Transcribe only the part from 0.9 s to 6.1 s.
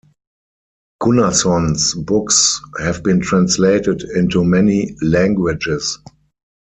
Gunnarsson's books have been translated into many languages.